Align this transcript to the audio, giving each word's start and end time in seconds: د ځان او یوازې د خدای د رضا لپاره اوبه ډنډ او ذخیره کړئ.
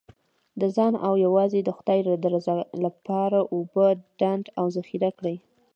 د 0.59 0.61
ځان 0.75 0.93
او 1.07 1.13
یوازې 1.25 1.59
د 1.63 1.69
خدای 1.77 1.99
د 2.23 2.25
رضا 2.35 2.55
لپاره 2.85 3.39
اوبه 3.53 3.87
ډنډ 4.19 4.43
او 4.59 4.65
ذخیره 4.75 5.11
کړئ. 5.17 5.37